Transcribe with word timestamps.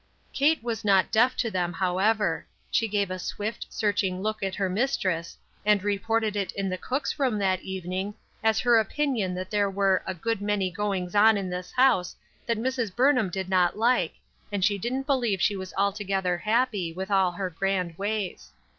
Kate 0.33 0.63
was 0.63 0.83
not 0.83 1.11
deaf 1.11 1.37
to 1.37 1.51
them, 1.51 1.73
however; 1.73 2.43
she 2.71 2.87
gave 2.87 3.11
a 3.11 3.19
swift, 3.19 3.67
searching 3.69 4.19
look 4.19 4.41
at 4.41 4.55
her 4.55 4.67
mistress, 4.67 5.37
and 5.63 5.83
reported 5.83 6.35
it 6.35 6.51
in 6.53 6.69
the 6.69 6.77
cook's 6.79 7.19
room 7.19 7.37
that 7.37 7.61
evening 7.61 8.15
as 8.43 8.59
her 8.59 8.79
opinion 8.79 9.35
that 9.35 9.51
there 9.51 9.69
were" 9.69 10.01
a 10.07 10.15
good 10.15 10.41
many 10.41 10.71
goings 10.71 11.13
on 11.13 11.37
in 11.37 11.51
this 11.51 11.71
THE 11.77 11.83
UNEXPECTED. 11.83 12.17
79 12.47 12.63
house 12.65 12.75
that 12.79 12.87
Mrs. 12.91 12.95
Burnham 12.95 13.29
did 13.29 13.47
not 13.47 13.77
like, 13.77 14.15
and 14.51 14.65
she 14.65 14.79
didn't 14.79 15.05
believe 15.05 15.39
she 15.39 15.55
was 15.55 15.71
altogether 15.77 16.35
happy, 16.39 16.91
with 16.91 17.11
all 17.11 17.33
her 17.33 17.51
grand 17.51 17.95
ways." 17.95 18.51